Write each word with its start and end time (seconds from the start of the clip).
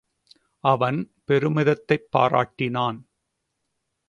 அவன் 0.63 1.13
பெருமிதத்தைப் 1.27 2.07
பாராட் 2.09 2.53
டினான். 2.55 2.99